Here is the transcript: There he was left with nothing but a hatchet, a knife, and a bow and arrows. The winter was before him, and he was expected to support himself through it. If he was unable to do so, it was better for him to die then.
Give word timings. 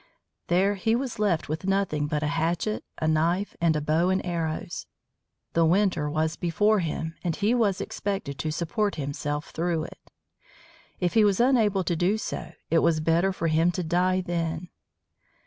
There 0.47 0.73
he 0.73 0.95
was 0.95 1.19
left 1.19 1.47
with 1.47 1.67
nothing 1.67 2.07
but 2.07 2.23
a 2.23 2.33
hatchet, 2.33 2.83
a 2.97 3.07
knife, 3.07 3.55
and 3.61 3.75
a 3.75 3.81
bow 3.81 4.09
and 4.09 4.19
arrows. 4.25 4.87
The 5.53 5.63
winter 5.63 6.09
was 6.09 6.35
before 6.35 6.79
him, 6.79 7.13
and 7.23 7.35
he 7.35 7.53
was 7.53 7.79
expected 7.79 8.39
to 8.39 8.51
support 8.51 8.95
himself 8.95 9.51
through 9.51 9.83
it. 9.83 10.09
If 10.99 11.13
he 11.13 11.23
was 11.23 11.39
unable 11.39 11.83
to 11.83 11.95
do 11.95 12.17
so, 12.17 12.51
it 12.71 12.79
was 12.79 12.99
better 12.99 13.31
for 13.31 13.45
him 13.47 13.69
to 13.73 13.83
die 13.83 14.21
then. 14.21 14.69